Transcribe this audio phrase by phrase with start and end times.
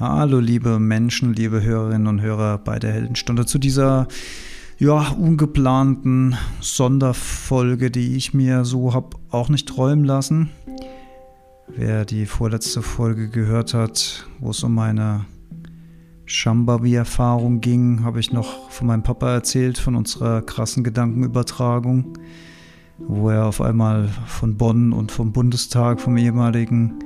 [0.00, 4.06] Hallo, liebe Menschen, liebe Hörerinnen und Hörer bei der Heldenstunde zu dieser
[4.78, 10.50] ja, ungeplanten Sonderfolge, die ich mir so habe auch nicht träumen lassen.
[11.66, 15.24] Wer die vorletzte Folge gehört hat, wo es um meine
[16.26, 22.16] Shambavi-Erfahrung ging, habe ich noch von meinem Papa erzählt, von unserer krassen Gedankenübertragung,
[22.98, 27.00] wo er auf einmal von Bonn und vom Bundestag, vom ehemaligen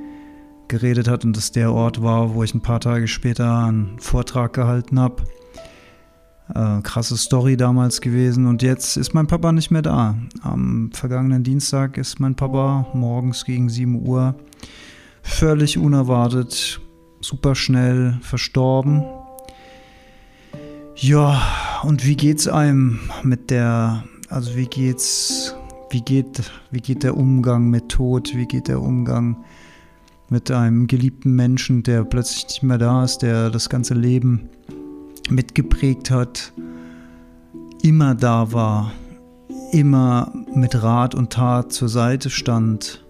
[0.67, 4.53] geredet hat und das der Ort war, wo ich ein paar Tage später einen Vortrag
[4.53, 5.23] gehalten habe.
[6.53, 10.15] Äh, krasse Story damals gewesen und jetzt ist mein Papa nicht mehr da.
[10.41, 14.35] Am vergangenen Dienstag ist mein Papa morgens gegen 7 Uhr
[15.21, 16.81] völlig unerwartet,
[17.21, 19.03] super schnell verstorben.
[20.95, 21.41] Ja,
[21.83, 25.55] und wie geht's einem mit der, also wie geht's,
[25.89, 29.62] wie geht, wie geht der Umgang mit Tod, wie geht der Umgang mit
[30.33, 34.49] mit einem geliebten Menschen, der plötzlich nicht mehr da ist, der das ganze Leben
[35.29, 36.53] mitgeprägt hat,
[37.83, 38.91] immer da war,
[39.71, 43.05] immer mit Rat und Tat zur Seite stand,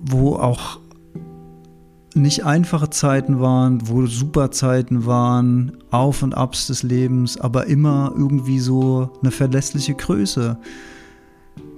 [0.00, 0.78] wo auch
[2.14, 8.12] nicht einfache Zeiten waren, wo super Zeiten waren, Auf und Abs des Lebens, aber immer
[8.16, 10.58] irgendwie so eine verlässliche Größe.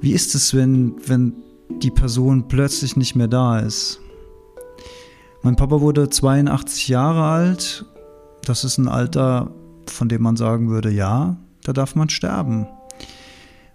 [0.03, 1.33] Wie ist es, wenn, wenn
[1.71, 4.01] die Person plötzlich nicht mehr da ist.
[5.43, 7.85] Mein Papa wurde 82 Jahre alt.
[8.45, 9.51] Das ist ein Alter,
[9.87, 12.67] von dem man sagen würde, ja, da darf man sterben.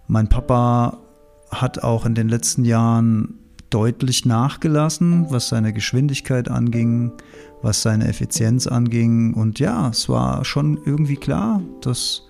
[0.06, 0.98] Mein Papa
[1.50, 3.38] hat auch in den letzten Jahren
[3.70, 7.12] deutlich nachgelassen, was seine Geschwindigkeit anging,
[7.62, 9.34] was seine Effizienz anging.
[9.34, 12.22] Und ja, es war schon irgendwie klar, dass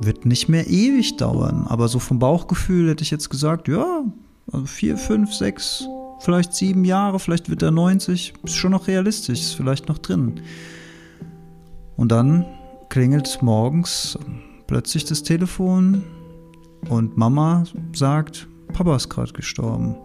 [0.00, 1.66] wird nicht mehr ewig dauern.
[1.68, 4.04] Aber so vom Bauchgefühl hätte ich jetzt gesagt, ja,
[4.50, 5.86] also vier, fünf, sechs,
[6.20, 8.34] vielleicht sieben Jahre, vielleicht wird er 90.
[8.42, 10.40] Ist schon noch realistisch, ist vielleicht noch drin.
[11.96, 12.44] Und dann
[12.88, 14.18] klingelt morgens
[14.66, 16.02] plötzlich das Telefon
[16.88, 19.96] und Mama sagt, Papa ist gerade gestorben.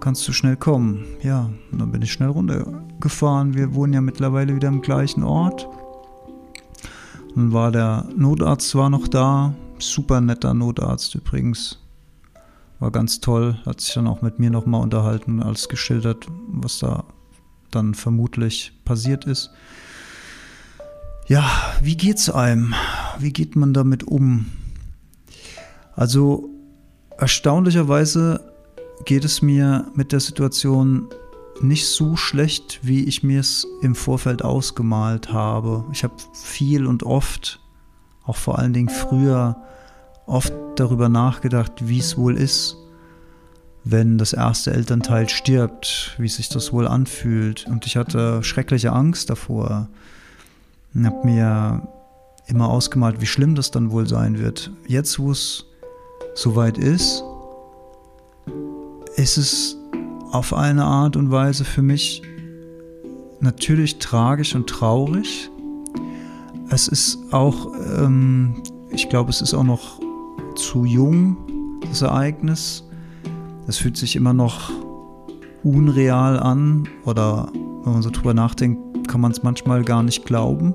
[0.00, 1.04] Kannst du schnell kommen?
[1.22, 3.54] Ja, und dann bin ich schnell runtergefahren.
[3.54, 5.68] Wir wohnen ja mittlerweile wieder im gleichen Ort.
[7.34, 11.78] Dann war der Notarzt zwar noch da, super netter Notarzt übrigens.
[12.78, 17.04] War ganz toll, hat sich dann auch mit mir nochmal unterhalten, alles geschildert, was da
[17.70, 19.50] dann vermutlich passiert ist.
[21.26, 21.50] Ja,
[21.80, 22.74] wie geht's einem?
[23.18, 24.46] Wie geht man damit um?
[25.94, 26.50] Also
[27.18, 28.52] erstaunlicherweise
[29.04, 31.08] geht es mir mit der Situation
[31.60, 35.84] nicht so schlecht, wie ich mir es im Vorfeld ausgemalt habe.
[35.92, 37.60] Ich habe viel und oft,
[38.24, 39.56] auch vor allen Dingen früher,
[40.26, 42.76] oft darüber nachgedacht, wie es wohl ist,
[43.84, 47.66] wenn das erste Elternteil stirbt, wie sich das wohl anfühlt.
[47.66, 49.88] Und ich hatte schreckliche Angst davor.
[50.92, 51.88] Und habe mir
[52.46, 54.72] immer ausgemalt, wie schlimm das dann wohl sein wird.
[54.86, 55.64] Jetzt, wo es
[56.34, 57.22] soweit ist,
[59.16, 59.76] ist es
[60.32, 62.22] auf eine Art und Weise für mich
[63.40, 65.50] natürlich tragisch und traurig.
[66.68, 70.00] Es ist auch, ähm, ich glaube, es ist auch noch
[70.54, 71.36] zu jung,
[71.88, 72.84] das Ereignis.
[73.66, 74.70] Es fühlt sich immer noch
[75.62, 80.74] unreal an oder wenn man so drüber nachdenkt, kann man es manchmal gar nicht glauben,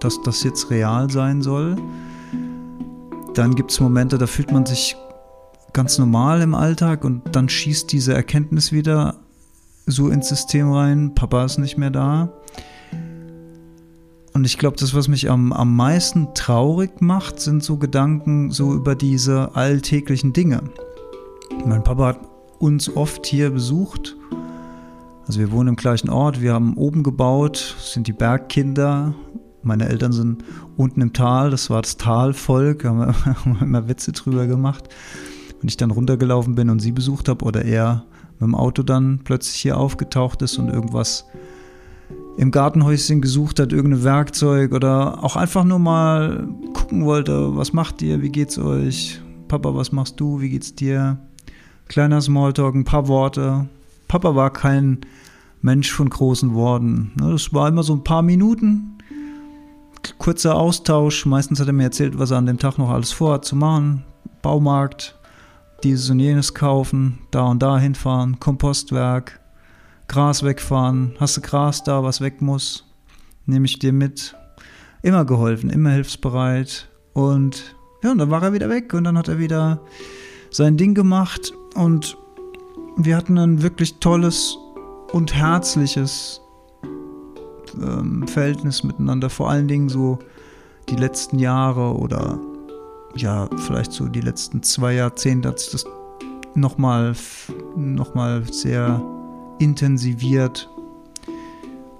[0.00, 1.76] dass das jetzt real sein soll.
[3.34, 4.96] Dann gibt es Momente, da fühlt man sich
[5.72, 9.16] ganz normal im Alltag und dann schießt diese Erkenntnis wieder
[9.86, 12.32] so ins System rein, Papa ist nicht mehr da.
[14.32, 18.72] Und ich glaube, das, was mich am, am meisten traurig macht, sind so Gedanken so
[18.74, 20.62] über diese alltäglichen Dinge.
[21.66, 22.20] Mein Papa hat
[22.58, 24.16] uns oft hier besucht.
[25.26, 29.14] Also wir wohnen im gleichen Ort, wir haben oben gebaut, sind die Bergkinder.
[29.62, 30.44] Meine Eltern sind
[30.76, 34.88] unten im Tal, das war das Talvolk, haben wir immer Witze drüber gemacht
[35.60, 38.04] wenn ich dann runtergelaufen bin und sie besucht habe oder er
[38.38, 41.26] mit dem Auto dann plötzlich hier aufgetaucht ist und irgendwas
[42.36, 48.02] im Gartenhäuschen gesucht hat, irgendein Werkzeug oder auch einfach nur mal gucken wollte, was macht
[48.02, 49.20] ihr, wie geht's euch?
[49.48, 51.18] Papa, was machst du, wie geht's dir?
[51.88, 53.68] Kleiner Smalltalk, ein paar Worte.
[54.06, 55.00] Papa war kein
[55.60, 57.12] Mensch von großen Worten.
[57.20, 58.98] Ne, das war immer so ein paar Minuten.
[60.18, 61.26] Kurzer Austausch.
[61.26, 64.04] Meistens hat er mir erzählt, was er an dem Tag noch alles vorhat zu machen.
[64.40, 65.18] Baumarkt,
[65.82, 69.39] dieses und jenes kaufen, da und da hinfahren, Kompostwerk,
[70.10, 72.84] Gras wegfahren, hast du Gras da, was weg muss,
[73.46, 74.34] nehme ich dir mit.
[75.02, 79.28] Immer geholfen, immer hilfsbereit und ja, und dann war er wieder weg und dann hat
[79.28, 79.80] er wieder
[80.50, 82.18] sein Ding gemacht und
[82.96, 84.58] wir hatten ein wirklich tolles
[85.12, 86.40] und herzliches
[87.80, 89.30] ähm, Verhältnis miteinander.
[89.30, 90.18] Vor allen Dingen so
[90.88, 92.36] die letzten Jahre oder
[93.14, 95.84] ja, vielleicht so die letzten zwei Jahrzehnte hat sich das
[96.56, 97.14] nochmal
[97.76, 99.00] noch mal sehr
[99.60, 100.68] intensiviert.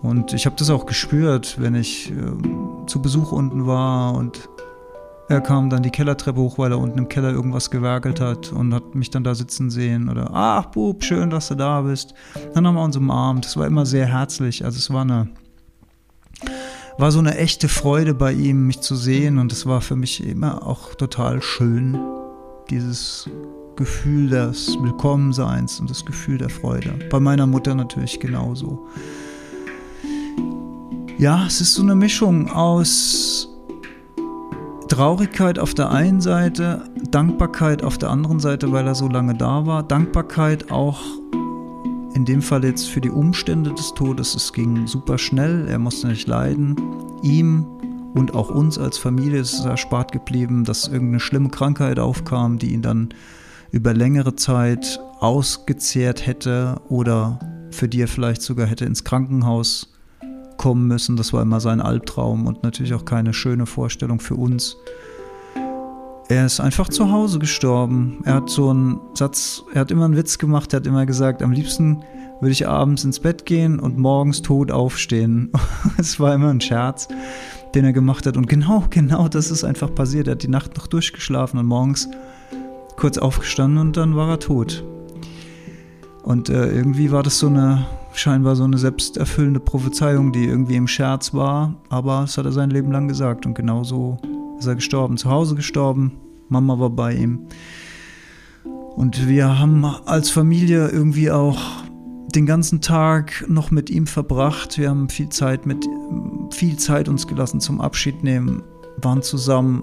[0.02, 4.48] Und ich habe das auch gespürt, wenn ich äh, zu Besuch unten war und
[5.28, 8.74] er kam dann die Kellertreppe hoch, weil er unten im Keller irgendwas gewerkelt hat und
[8.74, 12.14] hat mich dann da sitzen sehen oder ach Bub, schön, dass du da bist.
[12.52, 13.46] Dann haben wir uns umarmt.
[13.46, 14.64] Es war immer sehr herzlich.
[14.64, 15.28] Also es war eine
[16.98, 20.26] war so eine echte Freude bei ihm, mich zu sehen und es war für mich
[20.26, 21.98] immer auch total schön,
[22.68, 23.30] dieses
[23.80, 26.98] Gefühl des Willkommenseins und das Gefühl der Freude.
[27.08, 28.86] Bei meiner Mutter natürlich genauso.
[31.16, 33.48] Ja, es ist so eine Mischung aus
[34.88, 39.64] Traurigkeit auf der einen Seite, Dankbarkeit auf der anderen Seite, weil er so lange da
[39.64, 41.00] war, Dankbarkeit auch
[42.12, 44.34] in dem Fall jetzt für die Umstände des Todes.
[44.34, 46.76] Es ging super schnell, er musste nicht leiden.
[47.22, 47.64] Ihm
[48.12, 52.74] und auch uns als Familie ist es erspart geblieben, dass irgendeine schlimme Krankheit aufkam, die
[52.74, 53.14] ihn dann
[53.72, 57.38] über längere Zeit ausgezehrt hätte oder
[57.70, 59.92] für die er vielleicht sogar hätte ins Krankenhaus
[60.56, 61.16] kommen müssen.
[61.16, 64.76] Das war immer sein Albtraum und natürlich auch keine schöne Vorstellung für uns.
[66.28, 68.20] Er ist einfach zu Hause gestorben.
[68.24, 71.42] Er hat so einen Satz, er hat immer einen Witz gemacht, er hat immer gesagt,
[71.42, 72.04] am liebsten
[72.40, 75.50] würde ich abends ins Bett gehen und morgens tot aufstehen.
[75.98, 77.08] Es war immer ein Scherz,
[77.74, 78.36] den er gemacht hat.
[78.36, 80.28] Und genau, genau das ist einfach passiert.
[80.28, 82.08] Er hat die Nacht noch durchgeschlafen und morgens
[83.00, 84.84] kurz aufgestanden und dann war er tot.
[86.22, 90.86] Und äh, irgendwie war das so eine, scheinbar so eine selbsterfüllende Prophezeiung, die irgendwie im
[90.86, 94.18] Scherz war, aber das hat er sein Leben lang gesagt und genauso
[94.58, 96.12] ist er gestorben, zu Hause gestorben.
[96.50, 97.46] Mama war bei ihm.
[98.96, 101.58] Und wir haben als Familie irgendwie auch
[102.34, 104.76] den ganzen Tag noch mit ihm verbracht.
[104.76, 105.88] Wir haben viel Zeit mit
[106.50, 108.62] viel Zeit uns gelassen zum Abschied nehmen,
[109.00, 109.82] waren zusammen,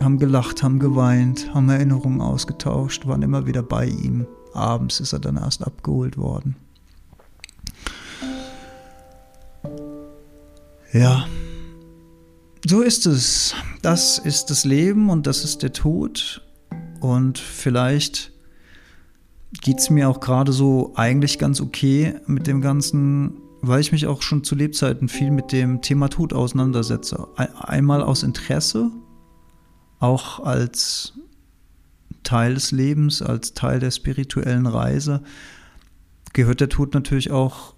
[0.00, 4.26] haben gelacht, haben geweint, haben Erinnerungen ausgetauscht, waren immer wieder bei ihm.
[4.52, 6.56] Abends ist er dann erst abgeholt worden.
[10.92, 11.26] Ja,
[12.66, 13.54] so ist es.
[13.82, 16.42] Das ist das Leben und das ist der Tod.
[17.00, 18.32] Und vielleicht
[19.60, 24.06] geht es mir auch gerade so eigentlich ganz okay mit dem Ganzen, weil ich mich
[24.06, 27.28] auch schon zu Lebzeiten viel mit dem Thema Tod auseinandersetze.
[27.36, 28.90] Einmal aus Interesse,
[29.98, 31.14] auch als
[32.22, 35.22] Teil des Lebens, als Teil der spirituellen Reise,
[36.32, 37.74] gehört der Tod natürlich auch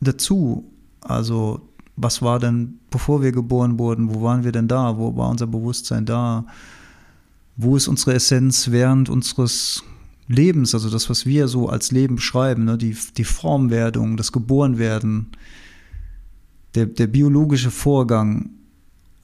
[0.00, 0.70] dazu.
[1.00, 5.28] Also was war denn, bevor wir geboren wurden, wo waren wir denn da, wo war
[5.28, 6.46] unser Bewusstsein da,
[7.56, 9.82] wo ist unsere Essenz während unseres
[10.28, 15.32] Lebens, also das, was wir so als Leben beschreiben, ne, die, die Formwerdung, das Geborenwerden,
[16.74, 18.50] der, der biologische Vorgang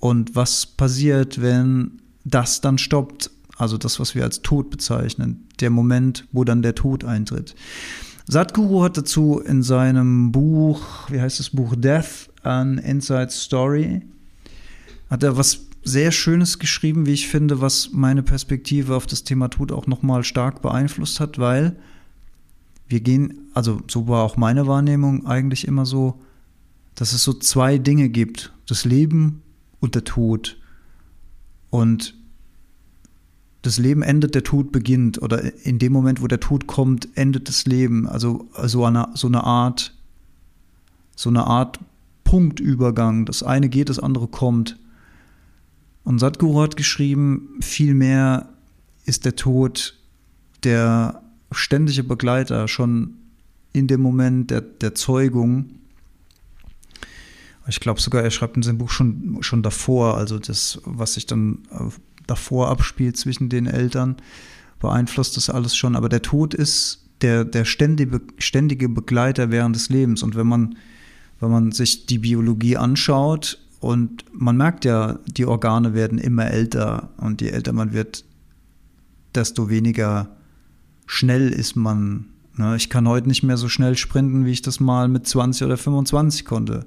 [0.05, 1.93] und was passiert, wenn
[2.25, 6.75] das dann stoppt, also das, was wir als Tod bezeichnen, der Moment, wo dann der
[6.75, 7.55] Tod eintritt.
[8.27, 14.03] Sadhguru hat dazu in seinem Buch, wie heißt das Buch, Death, an Inside Story,
[15.09, 19.49] hat er was sehr Schönes geschrieben, wie ich finde, was meine Perspektive auf das Thema
[19.49, 21.77] Tod auch nochmal stark beeinflusst hat, weil
[22.89, 26.21] wir gehen, also so war auch meine Wahrnehmung eigentlich immer so,
[26.95, 29.41] dass es so zwei Dinge gibt, das Leben
[29.85, 30.57] und der Tod.
[31.71, 32.15] Und
[33.63, 35.23] das Leben endet, der Tod beginnt.
[35.23, 38.09] Oder in dem Moment, wo der Tod kommt, endet das Leben.
[38.09, 39.95] Also, also eine, so eine Art,
[41.15, 41.79] so eine Art
[42.25, 43.27] Punktübergang.
[43.27, 44.79] Das eine geht, das andere kommt.
[46.03, 48.49] Und Sadhguru hat geschrieben, vielmehr
[49.05, 49.99] ist der Tod
[50.65, 51.23] der
[51.53, 53.19] ständige Begleiter schon
[53.73, 55.71] in dem Moment der, der Zeugung.
[57.67, 61.27] Ich glaube sogar, er schreibt in seinem Buch schon, schon davor, also das, was sich
[61.27, 61.91] dann äh,
[62.27, 64.17] davor abspielt zwischen den Eltern,
[64.81, 65.97] beeinflusst das alles schon.
[65.97, 70.23] Aber der Tod ist der, der ständige, ständige Begleiter während des Lebens.
[70.23, 70.77] Und wenn man
[71.41, 77.11] wenn man sich die Biologie anschaut und man merkt ja, die Organe werden immer älter
[77.19, 78.25] und je älter man wird,
[79.35, 80.37] desto weniger
[81.07, 82.27] schnell ist man.
[82.57, 82.77] Ne?
[82.77, 85.77] Ich kann heute nicht mehr so schnell sprinten, wie ich das mal mit 20 oder
[85.77, 86.87] 25 konnte.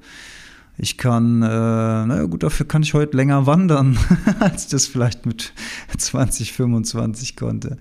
[0.77, 3.98] Ich kann, äh, naja gut, dafür kann ich heute länger wandern,
[4.39, 5.53] als ich das vielleicht mit
[5.98, 7.77] 20, 25 konnte.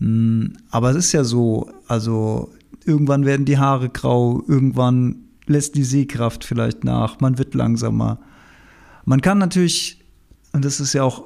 [0.00, 2.52] Hm, aber es ist ja so, also
[2.84, 8.20] irgendwann werden die Haare grau, irgendwann lässt die Sehkraft vielleicht nach, man wird langsamer.
[9.04, 10.04] Man kann natürlich,
[10.52, 11.24] und das ist ja auch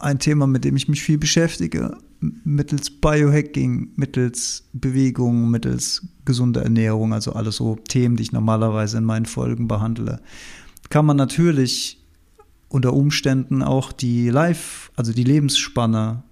[0.00, 7.12] ein Thema, mit dem ich mich viel beschäftige, mittels Biohacking, mittels Bewegung, mittels gesunder Ernährung,
[7.12, 10.20] also alles so Themen, die ich normalerweise in meinen Folgen behandle,
[10.88, 11.98] kann man natürlich
[12.68, 16.22] unter Umständen auch die Life, also die Lebensspanne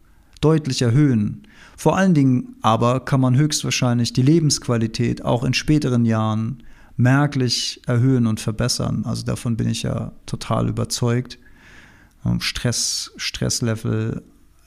[0.41, 1.47] deutlich erhöhen.
[1.77, 6.63] Vor allen Dingen aber kann man höchstwahrscheinlich die Lebensqualität auch in späteren Jahren
[6.97, 9.05] merklich erhöhen und verbessern.
[9.05, 11.39] Also davon bin ich ja total überzeugt.
[12.25, 14.23] Ähm, Stress, Stresslevel,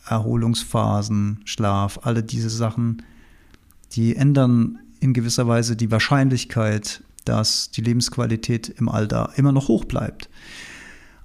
[0.07, 3.03] Erholungsphasen, Schlaf, alle diese Sachen,
[3.93, 9.85] die ändern in gewisser Weise die Wahrscheinlichkeit, dass die Lebensqualität im Alter immer noch hoch
[9.85, 10.29] bleibt.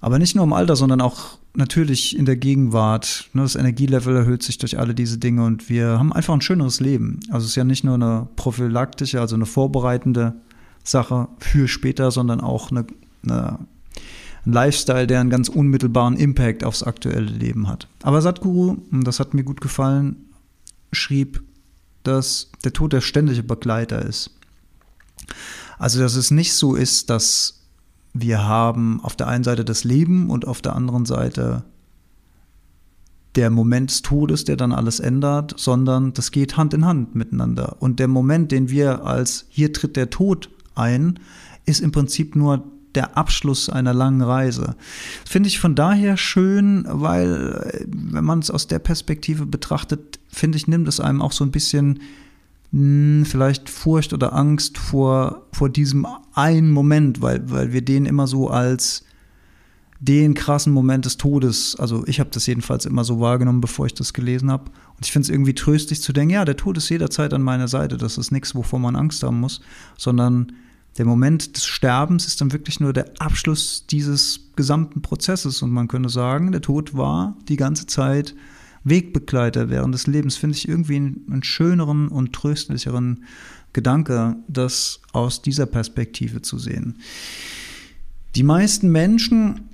[0.01, 3.29] Aber nicht nur im Alter, sondern auch natürlich in der Gegenwart.
[3.33, 6.79] Ne, das Energielevel erhöht sich durch alle diese Dinge und wir haben einfach ein schöneres
[6.79, 7.19] Leben.
[7.29, 10.35] Also es ist ja nicht nur eine prophylaktische, also eine vorbereitende
[10.83, 12.85] Sache für später, sondern auch eine,
[13.23, 13.59] eine
[14.45, 17.87] ein Lifestyle, der einen ganz unmittelbaren Impact aufs aktuelle Leben hat.
[18.03, 20.15] Aber Sadhguru, und das hat mir gut gefallen,
[20.91, 21.43] schrieb,
[22.03, 24.31] dass der Tod der ständige Begleiter ist.
[25.77, 27.61] Also, dass es nicht so ist, dass
[28.13, 31.63] wir haben auf der einen Seite das Leben und auf der anderen Seite
[33.35, 37.77] der Moment des Todes, der dann alles ändert, sondern das geht Hand in Hand miteinander.
[37.79, 41.19] Und der Moment, den wir als hier tritt der Tod ein,
[41.65, 42.65] ist im Prinzip nur
[42.95, 44.75] der Abschluss einer langen Reise.
[45.25, 50.57] Finde ich von daher schön, weil, äh, wenn man es aus der Perspektive betrachtet, finde
[50.57, 51.99] ich, nimmt es einem auch so ein bisschen
[52.71, 58.05] mh, hm, vielleicht Furcht oder Angst vor, vor diesem einen Moment, weil, weil wir den
[58.05, 59.03] immer so als
[60.01, 63.93] den krassen Moment des Todes, also ich habe das jedenfalls immer so wahrgenommen, bevor ich
[63.93, 64.71] das gelesen habe.
[64.95, 67.67] Und ich finde es irgendwie tröstlich zu denken, ja, der Tod ist jederzeit an meiner
[67.67, 69.59] Seite, das ist nichts, wovor man Angst haben muss,
[69.97, 70.53] sondern
[70.99, 75.61] der Moment des Sterbens ist dann wirklich nur der Abschluss dieses gesamten Prozesses.
[75.61, 78.35] Und man könnte sagen, der Tod war die ganze Zeit
[78.83, 80.35] Wegbegleiter während des Lebens.
[80.35, 83.23] Finde ich irgendwie einen, schöneren und tröstlicheren
[83.71, 86.97] Gedanke, das aus dieser Perspektive zu sehen.
[88.35, 89.68] Die meisten Menschen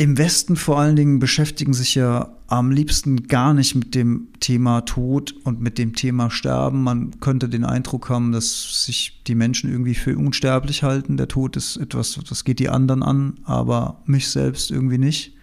[0.00, 4.80] im Westen vor allen Dingen beschäftigen sich ja am liebsten gar nicht mit dem Thema
[4.80, 6.82] Tod und mit dem Thema Sterben.
[6.82, 11.18] Man könnte den Eindruck haben, dass sich die Menschen irgendwie für unsterblich halten.
[11.18, 15.34] Der Tod ist etwas, das geht die anderen an, aber mich selbst irgendwie nicht.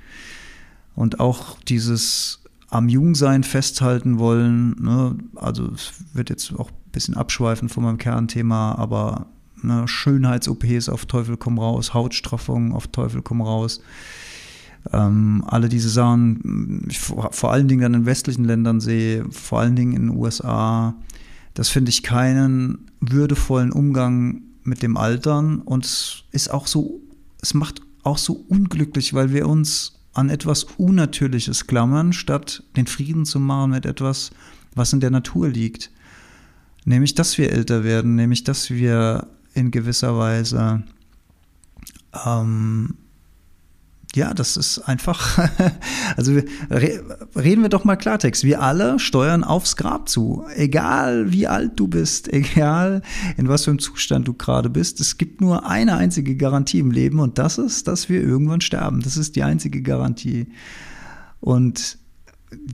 [0.95, 5.19] Und auch dieses am Jungsein festhalten wollen, ne?
[5.35, 9.27] also es wird jetzt auch ein bisschen abschweifen von meinem Kernthema, aber
[9.61, 13.81] ne, Schönheits-OPs auf Teufel komm raus, Hautstraffung auf Teufel komm raus
[14.91, 19.59] ähm, alle diese Sachen, ich vor, vor allen Dingen dann in westlichen Ländern sehe, vor
[19.59, 20.95] allen Dingen in den USA,
[21.53, 27.01] das finde ich keinen würdevollen Umgang mit dem Altern und es ist auch so,
[27.41, 33.25] es macht auch so unglücklich, weil wir uns an etwas Unnatürliches klammern, statt den Frieden
[33.25, 34.31] zu machen mit etwas,
[34.73, 35.91] was in der Natur liegt.
[36.85, 40.83] Nämlich, dass wir älter werden, nämlich, dass wir in gewisser Weise
[42.25, 42.95] ähm,
[44.17, 45.39] ja, das ist einfach,
[46.17, 48.43] also reden wir doch mal Klartext.
[48.43, 50.43] Wir alle steuern aufs Grab zu.
[50.55, 53.03] Egal wie alt du bist, egal
[53.37, 54.99] in was für einem Zustand du gerade bist.
[54.99, 59.01] Es gibt nur eine einzige Garantie im Leben und das ist, dass wir irgendwann sterben.
[59.01, 60.47] Das ist die einzige Garantie.
[61.39, 61.99] Und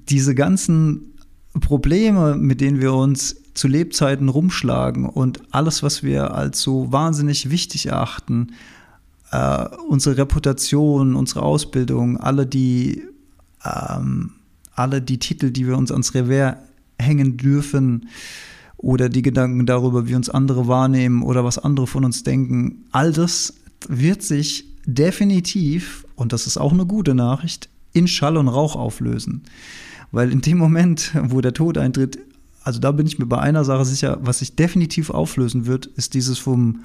[0.10, 1.14] diese ganzen
[1.60, 7.50] Probleme, mit denen wir uns zu Lebzeiten rumschlagen und alles, was wir als so wahnsinnig
[7.50, 8.54] wichtig erachten,
[9.34, 13.04] äh, unsere Reputation, unsere Ausbildung, alle die,
[13.66, 14.34] ähm,
[14.75, 16.58] alle die Titel, die wir uns ans Revers
[17.00, 18.08] hängen dürfen,
[18.78, 23.13] oder die Gedanken darüber, wie uns andere wahrnehmen oder was andere von uns denken, all
[23.13, 23.54] das
[23.88, 29.44] wird sich definitiv, und das ist auch eine gute Nachricht, in Schall und Rauch auflösen.
[30.12, 32.20] Weil in dem Moment, wo der Tod eintritt,
[32.62, 36.13] also da bin ich mir bei einer Sache sicher, was sich definitiv auflösen wird, ist
[36.13, 36.82] dieses vom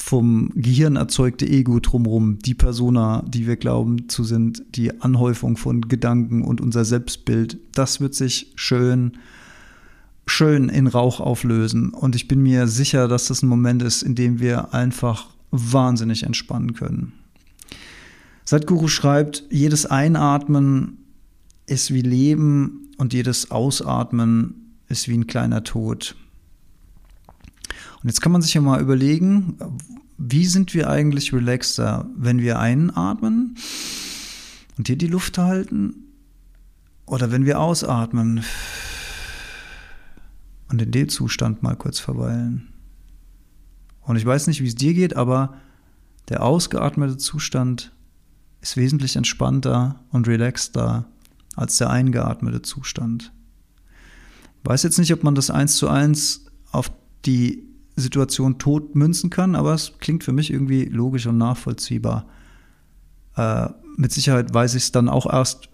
[0.00, 5.82] vom Gehirn erzeugte Ego drumherum, die Persona, die wir glauben zu sind, die Anhäufung von
[5.82, 9.18] Gedanken und unser Selbstbild, das wird sich schön,
[10.24, 11.90] schön in Rauch auflösen.
[11.90, 16.22] Und ich bin mir sicher, dass das ein Moment ist, in dem wir einfach wahnsinnig
[16.22, 17.12] entspannen können.
[18.44, 20.98] Sadhguru schreibt, jedes Einatmen
[21.66, 26.14] ist wie Leben und jedes Ausatmen ist wie ein kleiner Tod.
[28.02, 29.58] Und jetzt kann man sich ja mal überlegen,
[30.18, 33.56] wie sind wir eigentlich relaxter, wenn wir einatmen
[34.76, 35.94] und hier die Luft halten
[37.06, 38.44] oder wenn wir ausatmen
[40.68, 42.72] und in dem Zustand mal kurz verweilen.
[44.02, 45.54] Und ich weiß nicht, wie es dir geht, aber
[46.28, 47.92] der ausgeatmete Zustand
[48.60, 51.06] ist wesentlich entspannter und relaxter
[51.56, 53.32] als der eingeatmete Zustand.
[54.64, 56.90] Weiß jetzt nicht, ob man das eins zu eins auf
[57.24, 57.67] die
[58.00, 62.26] Situation tot münzen kann, aber es klingt für mich irgendwie logisch und nachvollziehbar.
[63.36, 65.68] Äh, mit Sicherheit weiß ich es dann auch erst,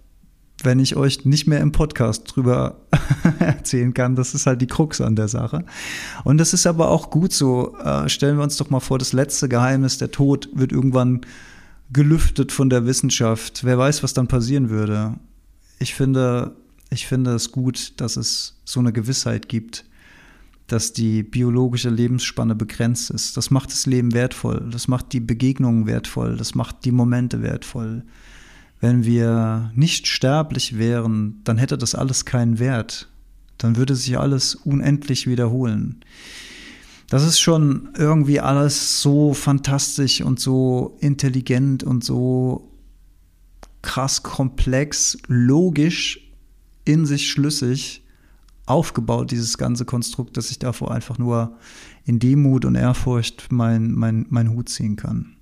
[0.62, 2.80] wenn ich euch nicht mehr im Podcast drüber
[3.38, 4.16] erzählen kann.
[4.16, 5.64] Das ist halt die Krux an der Sache.
[6.22, 7.76] Und das ist aber auch gut so.
[7.78, 11.22] Äh, stellen wir uns doch mal vor, das letzte Geheimnis, der Tod, wird irgendwann
[11.92, 13.64] gelüftet von der Wissenschaft.
[13.64, 15.14] Wer weiß, was dann passieren würde.
[15.78, 16.56] Ich finde,
[16.90, 19.84] ich finde es gut, dass es so eine Gewissheit gibt,
[20.66, 23.36] dass die biologische Lebensspanne begrenzt ist.
[23.36, 28.04] Das macht das Leben wertvoll, das macht die Begegnungen wertvoll, das macht die Momente wertvoll.
[28.80, 33.08] Wenn wir nicht sterblich wären, dann hätte das alles keinen Wert.
[33.58, 36.00] Dann würde sich alles unendlich wiederholen.
[37.08, 42.70] Das ist schon irgendwie alles so fantastisch und so intelligent und so
[43.82, 46.32] krass komplex, logisch
[46.84, 48.03] in sich schlüssig
[48.66, 51.56] aufgebaut, dieses ganze Konstrukt, dass ich davor einfach nur
[52.04, 55.36] in Demut und Ehrfurcht meinen mein, mein Hut ziehen kann.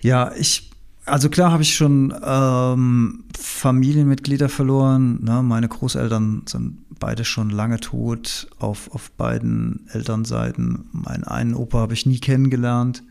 [0.00, 0.70] Ja, ich,
[1.04, 5.22] also klar habe ich schon ähm, Familienmitglieder verloren.
[5.22, 5.42] Ne?
[5.42, 10.88] Meine Großeltern sind beide schon lange tot, auf, auf beiden Elternseiten.
[10.92, 13.02] Meinen einen Opa habe ich nie kennengelernt.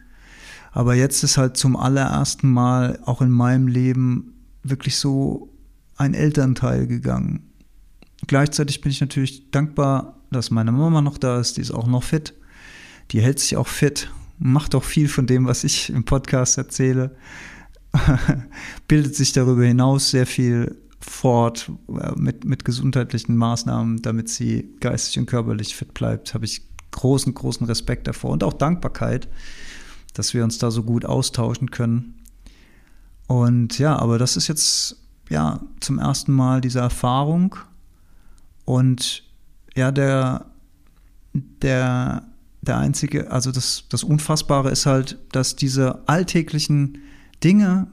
[0.71, 4.33] Aber jetzt ist halt zum allerersten Mal auch in meinem Leben
[4.63, 5.49] wirklich so
[5.95, 7.51] ein Elternteil gegangen.
[8.27, 12.03] Gleichzeitig bin ich natürlich dankbar, dass meine Mama noch da ist, die ist auch noch
[12.03, 12.33] fit.
[13.11, 17.15] Die hält sich auch fit, macht auch viel von dem, was ich im Podcast erzähle,
[18.87, 25.19] bildet sich darüber hinaus sehr viel fort äh, mit, mit gesundheitlichen Maßnahmen, damit sie geistig
[25.19, 29.27] und körperlich fit bleibt, habe ich großen, großen Respekt davor und auch Dankbarkeit,
[30.13, 32.15] dass wir uns da so gut austauschen können.
[33.27, 34.97] Und ja, aber das ist jetzt
[35.29, 37.55] ja zum ersten Mal diese Erfahrung
[38.65, 39.23] und
[39.75, 40.47] ja, der,
[41.33, 42.23] der,
[42.61, 46.99] der einzige, also das, das Unfassbare ist halt, dass diese alltäglichen
[47.43, 47.87] Dinge,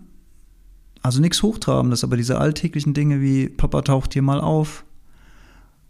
[1.02, 4.84] also nichts Hochtrabendes, aber diese alltäglichen Dinge wie Papa taucht hier mal auf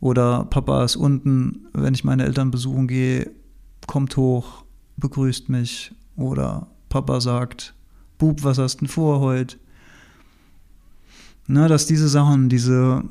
[0.00, 3.30] oder Papa ist unten, wenn ich meine Eltern besuchen gehe,
[3.86, 4.64] kommt hoch,
[4.96, 7.74] begrüßt mich oder Papa sagt,
[8.18, 9.56] Bub, was hast du denn vor heute?
[11.46, 13.02] Na, dass diese Sachen, diese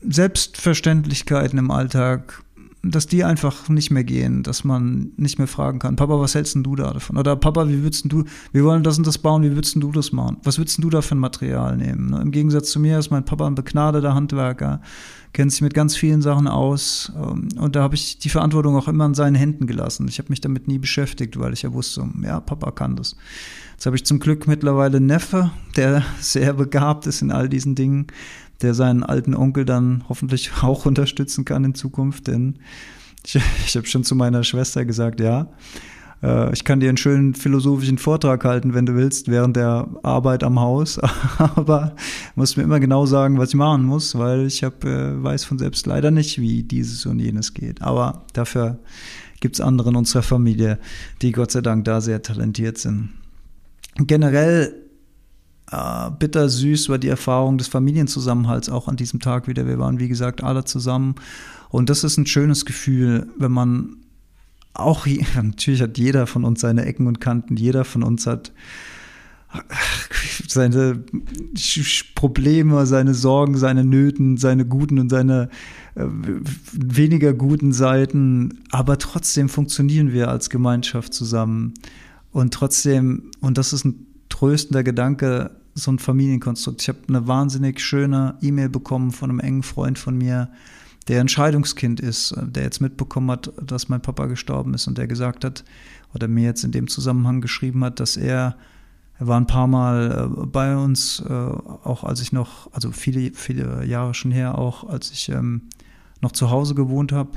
[0.00, 2.42] Selbstverständlichkeiten im Alltag,
[2.82, 6.54] dass die einfach nicht mehr gehen, dass man nicht mehr fragen kann, Papa, was hältst
[6.54, 7.16] du da davon?
[7.16, 10.12] Oder Papa, wie würdest du, wir wollen das und das bauen, wie würdest du das
[10.12, 10.38] machen?
[10.44, 12.10] Was würdest du da für ein Material nehmen?
[12.10, 14.80] Ne, Im Gegensatz zu mir ist mein Papa ein begnadeter Handwerker,
[15.32, 18.88] kennt sich mit ganz vielen Sachen aus ähm, und da habe ich die Verantwortung auch
[18.88, 20.06] immer in seinen Händen gelassen.
[20.08, 23.16] Ich habe mich damit nie beschäftigt, weil ich ja wusste, ja, Papa kann das.
[23.72, 27.74] Jetzt habe ich zum Glück mittlerweile einen Neffe, der sehr begabt ist in all diesen
[27.74, 28.06] Dingen
[28.62, 32.26] der seinen alten Onkel dann hoffentlich auch unterstützen kann in Zukunft.
[32.26, 32.58] Denn
[33.24, 35.48] ich, ich habe schon zu meiner Schwester gesagt, ja,
[36.22, 40.42] äh, ich kann dir einen schönen philosophischen Vortrag halten, wenn du willst, während der Arbeit
[40.42, 40.98] am Haus.
[41.38, 41.94] Aber
[42.34, 45.58] musst mir immer genau sagen, was ich machen muss, weil ich hab, äh, weiß von
[45.58, 47.82] selbst leider nicht, wie dieses und jenes geht.
[47.82, 48.78] Aber dafür
[49.40, 50.78] gibt es andere in unserer Familie,
[51.22, 53.10] die Gott sei Dank da sehr talentiert sind.
[53.96, 54.74] Generell
[55.70, 59.66] äh, bittersüß war die Erfahrung des Familienzusammenhalts auch an diesem Tag wieder.
[59.66, 61.14] Wir waren, wie gesagt, alle zusammen.
[61.68, 63.96] Und das ist ein schönes Gefühl, wenn man
[64.72, 65.06] auch,
[65.42, 68.52] natürlich hat jeder von uns seine Ecken und Kanten, jeder von uns hat
[70.46, 71.02] seine
[72.14, 75.48] Probleme, seine Sorgen, seine Nöten, seine guten und seine
[75.94, 76.04] äh,
[76.72, 78.60] weniger guten Seiten.
[78.70, 81.74] Aber trotzdem funktionieren wir als Gemeinschaft zusammen.
[82.30, 86.82] Und trotzdem, und das ist ein tröstender Gedanke, so ein Familienkonstrukt.
[86.82, 90.50] Ich habe eine wahnsinnig schöne E-Mail bekommen von einem engen Freund von mir,
[91.06, 95.44] der Entscheidungskind ist, der jetzt mitbekommen hat, dass mein Papa gestorben ist und der gesagt
[95.44, 95.64] hat,
[96.14, 98.56] oder mir jetzt in dem Zusammenhang geschrieben hat, dass er,
[99.18, 103.32] er war ein paar Mal äh, bei uns, äh, auch als ich noch, also viele,
[103.32, 105.62] viele Jahre schon her, auch als ich ähm,
[106.20, 107.30] noch zu Hause gewohnt habe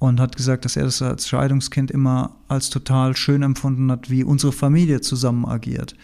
[0.00, 4.24] und hat gesagt, dass er das als Scheidungskind immer als total schön empfunden hat, wie
[4.24, 5.94] unsere Familie zusammen agiert.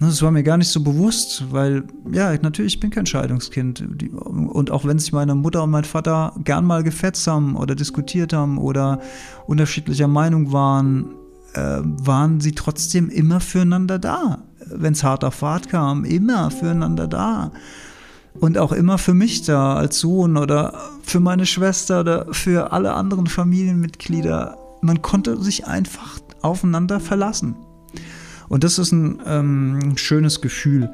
[0.00, 3.84] Das war mir gar nicht so bewusst, weil, ja, natürlich, ich bin kein Scheidungskind.
[4.12, 8.32] Und auch wenn sich meine Mutter und mein Vater gern mal gefetzt haben oder diskutiert
[8.32, 9.00] haben oder
[9.46, 11.14] unterschiedlicher Meinung waren,
[11.54, 14.44] äh, waren sie trotzdem immer füreinander da.
[14.66, 17.52] Wenn es hart auf Fahrt kam, immer füreinander da.
[18.40, 22.92] Und auch immer für mich da als Sohn oder für meine Schwester oder für alle
[22.92, 24.58] anderen Familienmitglieder.
[24.82, 27.56] Man konnte sich einfach aufeinander verlassen.
[28.48, 30.92] Und das ist ein ähm, schönes Gefühl.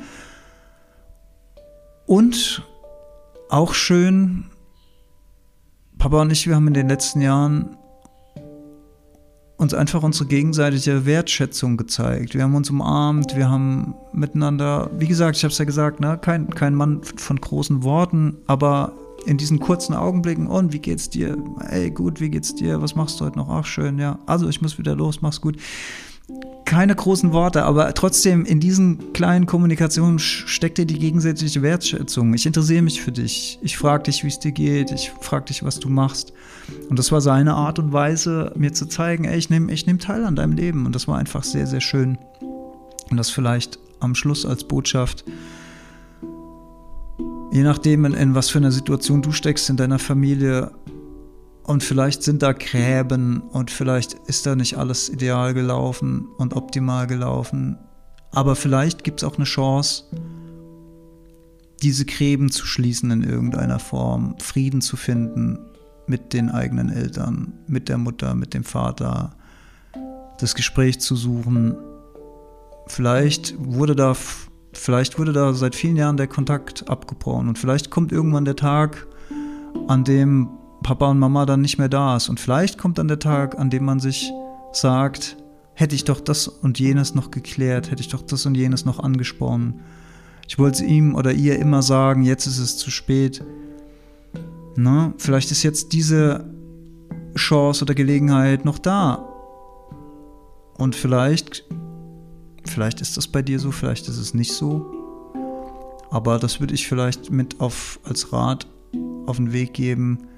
[2.06, 2.62] Und
[3.48, 4.46] auch schön,
[5.98, 7.76] Papa und ich, wir haben in den letzten Jahren
[9.62, 12.34] uns einfach unsere gegenseitige Wertschätzung gezeigt.
[12.34, 16.18] Wir haben uns umarmt, wir haben miteinander, wie gesagt, ich habe es ja gesagt, ne,
[16.20, 18.92] kein, kein Mann von großen Worten, aber
[19.24, 21.38] in diesen kurzen Augenblicken, und wie geht's dir?
[21.70, 22.82] Ey, gut, wie geht's dir?
[22.82, 23.48] Was machst du heute noch?
[23.48, 24.18] Ach, schön, ja.
[24.26, 25.56] Also, ich muss wieder los, mach's gut
[26.72, 32.32] keine großen Worte, aber trotzdem in diesen kleinen Kommunikationen steckt dir die gegenseitige Wertschätzung.
[32.32, 33.58] Ich interessiere mich für dich.
[33.60, 34.90] Ich frage dich, wie es dir geht.
[34.90, 36.32] Ich frage dich, was du machst.
[36.88, 39.98] Und das war seine Art und Weise, mir zu zeigen, ey, ich nehme ich nehm
[39.98, 40.86] teil an deinem Leben.
[40.86, 42.16] Und das war einfach sehr, sehr schön.
[43.10, 45.26] Und das vielleicht am Schluss als Botschaft.
[47.52, 50.70] Je nachdem, in, in was für einer Situation du steckst in deiner Familie,
[51.64, 57.06] und vielleicht sind da Gräben und vielleicht ist da nicht alles ideal gelaufen und optimal
[57.06, 57.78] gelaufen.
[58.32, 60.04] Aber vielleicht gibt es auch eine Chance,
[61.82, 65.58] diese Gräben zu schließen in irgendeiner Form, Frieden zu finden
[66.06, 69.36] mit den eigenen Eltern, mit der Mutter, mit dem Vater,
[70.38, 71.76] das Gespräch zu suchen.
[72.86, 74.16] Vielleicht wurde da,
[74.72, 79.06] vielleicht wurde da seit vielen Jahren der Kontakt abgebrochen und vielleicht kommt irgendwann der Tag,
[79.88, 80.48] an dem
[80.82, 82.28] Papa und Mama dann nicht mehr da ist.
[82.28, 84.32] Und vielleicht kommt dann der Tag, an dem man sich
[84.72, 85.36] sagt,
[85.74, 88.98] hätte ich doch das und jenes noch geklärt, hätte ich doch das und jenes noch
[88.98, 89.80] angesprochen.
[90.48, 93.44] Ich wollte es ihm oder ihr immer sagen, jetzt ist es zu spät.
[94.76, 96.50] Na, vielleicht ist jetzt diese
[97.36, 99.28] Chance oder Gelegenheit noch da.
[100.76, 101.64] Und vielleicht,
[102.64, 104.86] vielleicht ist das bei dir so, vielleicht ist es nicht so.
[106.10, 108.66] Aber das würde ich vielleicht mit auf, als Rat
[109.26, 110.28] auf den Weg geben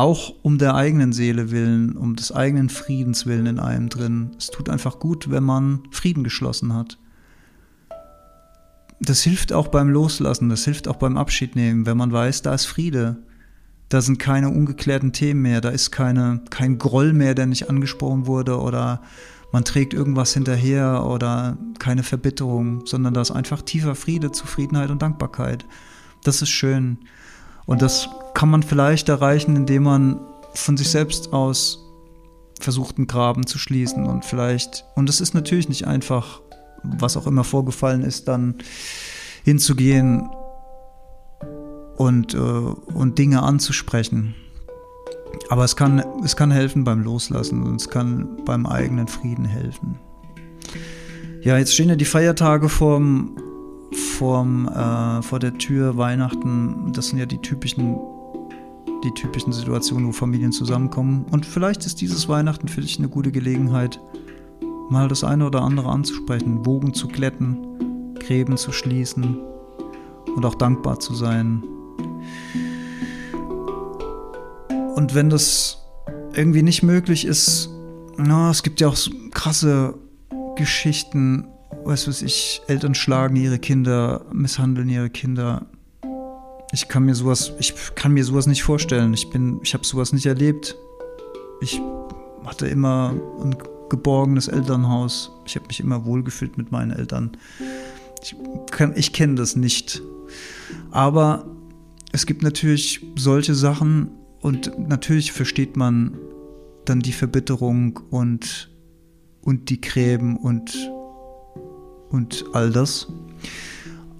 [0.00, 4.30] auch um der eigenen Seele willen, um des eigenen Friedens willen in einem drin.
[4.38, 6.98] Es tut einfach gut, wenn man Frieden geschlossen hat.
[8.98, 12.54] Das hilft auch beim Loslassen, das hilft auch beim Abschied nehmen, wenn man weiß, da
[12.54, 13.18] ist Friede.
[13.90, 18.26] Da sind keine ungeklärten Themen mehr, da ist keine, kein Groll mehr, der nicht angesprochen
[18.26, 19.02] wurde oder
[19.52, 25.02] man trägt irgendwas hinterher oder keine Verbitterung, sondern da ist einfach tiefer Friede, Zufriedenheit und
[25.02, 25.66] Dankbarkeit.
[26.24, 26.98] Das ist schön.
[27.70, 30.20] Und das kann man vielleicht erreichen, indem man
[30.54, 31.78] von sich selbst aus
[32.58, 36.40] versucht, einen Graben zu schließen und vielleicht, und es ist natürlich nicht einfach,
[36.82, 38.56] was auch immer vorgefallen ist, dann
[39.44, 40.28] hinzugehen
[41.96, 44.34] und, äh, und Dinge anzusprechen.
[45.48, 49.96] Aber es kann, es kann helfen beim Loslassen und es kann beim eigenen Frieden helfen.
[51.42, 53.36] Ja, jetzt stehen ja die Feiertage vorm,
[54.20, 56.92] vorm, äh, vor der Tür, Weihnachten.
[56.92, 57.98] Das sind ja die typischen
[59.02, 61.24] die typischen Situationen, wo Familien zusammenkommen.
[61.30, 63.98] Und vielleicht ist dieses Weihnachten für dich eine gute Gelegenheit,
[64.90, 69.38] mal das eine oder andere anzusprechen, Bogen zu glätten, Gräben zu schließen
[70.36, 71.62] und auch dankbar zu sein.
[74.96, 75.78] Und wenn das
[76.34, 77.70] irgendwie nicht möglich ist,
[78.18, 78.98] na, es gibt ja auch
[79.30, 79.94] krasse
[80.56, 81.46] Geschichten,
[81.84, 85.66] was ich, Eltern schlagen ihre Kinder, misshandeln ihre Kinder.
[86.72, 89.12] Ich kann mir sowas, ich kann mir sowas nicht vorstellen.
[89.14, 90.76] Ich bin, ich habe sowas nicht erlebt.
[91.60, 91.80] Ich
[92.46, 93.56] hatte immer ein
[93.88, 95.32] geborgenes Elternhaus.
[95.46, 97.36] Ich habe mich immer wohlgefühlt mit meinen Eltern.
[98.22, 98.36] Ich,
[98.94, 100.00] ich kenne das nicht.
[100.90, 101.46] Aber
[102.12, 106.16] es gibt natürlich solche Sachen und natürlich versteht man
[106.84, 108.70] dann die Verbitterung und,
[109.42, 110.90] und die Gräben und,
[112.10, 113.08] und all das.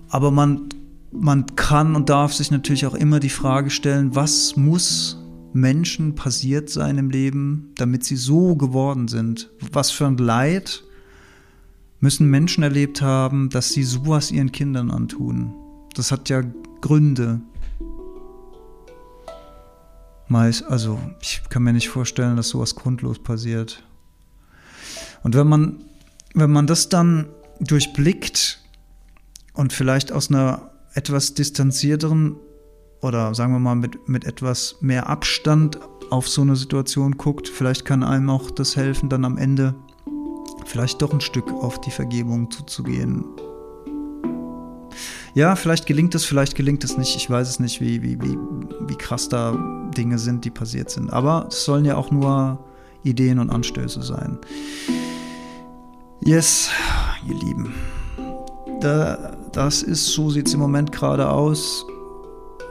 [0.09, 0.69] Aber man
[1.13, 5.19] man kann und darf sich natürlich auch immer die Frage stellen, was muss
[5.53, 9.51] Menschen passiert sein im Leben, damit sie so geworden sind?
[9.73, 10.85] Was für ein Leid
[11.99, 15.53] müssen Menschen erlebt haben, dass sie sowas ihren Kindern antun?
[15.95, 16.43] Das hat ja
[16.81, 17.41] Gründe.
[20.69, 23.83] Also ich kann mir nicht vorstellen, dass sowas grundlos passiert.
[25.25, 25.83] Und wenn man,
[26.35, 27.27] wenn man das dann
[27.61, 28.61] durchblickt
[29.55, 32.37] und vielleicht aus einer etwas distanzierteren
[33.03, 35.79] oder sagen wir mal mit, mit etwas mehr Abstand
[36.11, 39.75] auf so eine Situation guckt, vielleicht kann einem auch das helfen, dann am Ende
[40.67, 43.25] vielleicht doch ein Stück auf die Vergebung zuzugehen.
[45.35, 47.15] Ja, vielleicht gelingt es, vielleicht gelingt es nicht.
[47.15, 48.37] Ich weiß es nicht, wie, wie, wie,
[48.89, 51.13] wie krass da Dinge sind, die passiert sind.
[51.13, 52.65] Aber es sollen ja auch nur
[53.05, 54.39] Ideen und Anstöße sein.
[56.23, 56.71] Yes,
[57.27, 57.75] ihr Lieben.
[58.81, 61.87] Da, das ist, so sieht es im Moment gerade aus.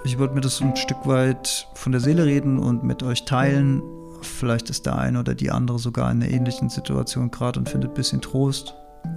[0.05, 3.81] Ich wollte mir das ein Stück weit von der Seele reden und mit euch teilen.
[4.21, 7.91] Vielleicht ist der eine oder die andere sogar in einer ähnlichen Situation gerade und findet
[7.91, 8.75] ein bisschen Trost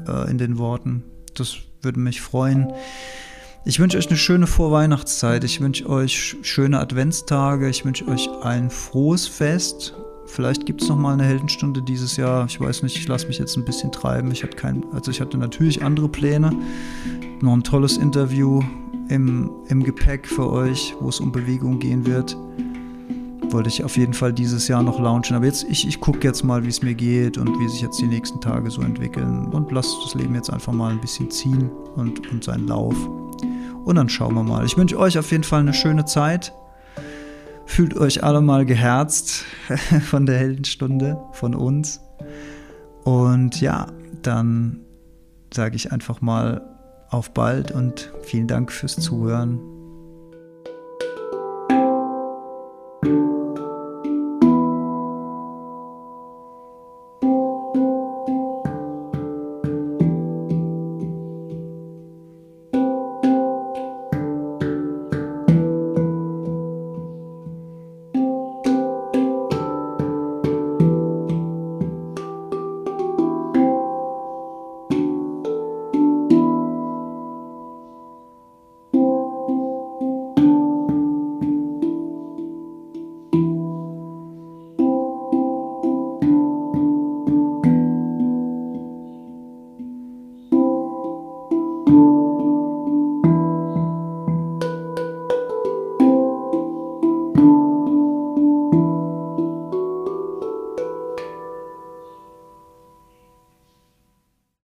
[0.09, 1.05] äh, in den Worten.
[1.35, 2.73] Das würde mich freuen.
[3.67, 5.45] Ich wünsche euch eine schöne Vorweihnachtszeit.
[5.45, 7.69] Ich wünsche euch schöne Adventstage.
[7.69, 9.95] Ich wünsche euch ein frohes Fest.
[10.27, 12.47] Vielleicht gibt es noch mal eine Heldenstunde dieses Jahr.
[12.47, 14.31] Ich weiß nicht, ich lasse mich jetzt ein bisschen treiben.
[14.31, 16.53] Ich hatte kein, also ich hatte natürlich andere Pläne.
[17.41, 18.63] Noch ein tolles Interview
[19.09, 22.37] im, im Gepäck für euch, wo es um Bewegung gehen wird.
[23.51, 25.37] Wollte ich auf jeden Fall dieses Jahr noch launchen.
[25.37, 28.01] Aber jetzt, ich, ich gucke jetzt mal, wie es mir geht und wie sich jetzt
[28.01, 29.49] die nächsten Tage so entwickeln.
[29.49, 32.97] Und lasst das Leben jetzt einfach mal ein bisschen ziehen und, und seinen Lauf.
[33.85, 34.65] Und dann schauen wir mal.
[34.65, 36.55] Ich wünsche euch auf jeden Fall eine schöne Zeit.
[37.67, 39.45] Fühlt euch alle mal geherzt
[40.03, 42.01] von der Heldenstunde, von uns.
[43.05, 43.87] Und ja,
[44.23, 44.81] dann
[45.53, 46.63] sage ich einfach mal
[47.11, 49.72] auf bald und vielen Dank fürs Zuhören.